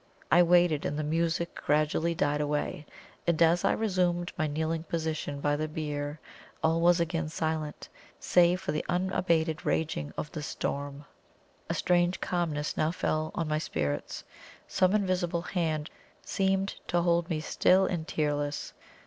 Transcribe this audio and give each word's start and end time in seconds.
I 0.31 0.41
waited, 0.41 0.83
and 0.83 0.97
the 0.97 1.03
music 1.03 1.53
gradually 1.53 2.15
died 2.15 2.41
away; 2.41 2.87
and 3.27 3.39
as 3.39 3.63
I 3.63 3.73
resumed 3.73 4.31
my 4.35 4.47
kneeling 4.47 4.81
position 4.81 5.39
by 5.39 5.55
the 5.55 5.67
bier 5.67 6.19
all 6.63 6.81
was 6.81 6.99
again 6.99 7.29
silence, 7.29 7.87
save 8.19 8.59
for 8.59 8.71
the 8.71 8.83
unabated 8.89 9.63
raging 9.63 10.11
of 10.17 10.31
the 10.31 10.41
storm. 10.41 11.05
A 11.69 11.75
strange 11.75 12.19
calmness 12.19 12.75
now 12.75 12.89
fell 12.89 13.29
on 13.35 13.47
my 13.47 13.59
spirits. 13.59 14.23
Some 14.67 14.95
invisible 14.95 15.43
hand 15.43 15.91
seemed 16.25 16.73
to 16.87 17.03
hold 17.03 17.29
me 17.29 17.39
still 17.39 17.85
and 17.85 18.07
tearless. 18.07 18.73